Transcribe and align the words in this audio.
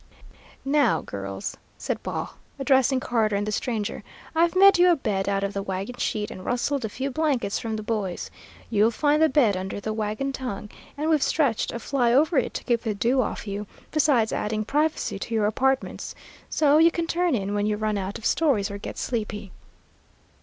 "Now, 0.65 1.01
girls," 1.01 1.57
said 1.77 2.01
Baugh, 2.01 2.29
addressing 2.57 2.99
Carter 2.99 3.35
and 3.35 3.45
the 3.45 3.51
stranger, 3.51 4.03
"I've 4.35 4.55
made 4.55 4.79
you 4.79 4.89
a 4.89 4.95
bed 4.95 5.29
out 5.29 5.43
of 5.43 5.53
the 5.53 5.61
wagon 5.61 5.97
sheet, 5.97 6.31
and 6.31 6.43
rustled 6.43 6.83
a 6.83 6.89
few 6.89 7.11
blankets 7.11 7.59
from 7.59 7.75
the 7.75 7.83
boys. 7.83 8.31
You'll 8.71 8.89
find 8.89 9.21
the 9.21 9.29
bed 9.29 9.55
under 9.55 9.79
the 9.79 9.93
wagon 9.93 10.33
tongue, 10.33 10.71
and 10.97 11.07
we've 11.07 11.21
stretched 11.21 11.71
a 11.71 11.77
fly 11.77 12.11
over 12.13 12.39
it 12.39 12.55
to 12.55 12.63
keep 12.63 12.81
the 12.81 12.95
dew 12.95 13.21
off 13.21 13.45
you, 13.45 13.67
besides 13.91 14.33
adding 14.33 14.65
privacy 14.65 15.19
to 15.19 15.35
your 15.35 15.45
apartments. 15.45 16.15
So 16.49 16.79
you 16.79 16.89
can 16.89 17.05
turn 17.05 17.35
in 17.35 17.53
when 17.53 17.67
you 17.67 17.77
run 17.77 17.99
out 17.99 18.17
of 18.17 18.25
stories 18.25 18.71
or 18.71 18.79
get 18.79 18.97
sleepy." 18.97 19.51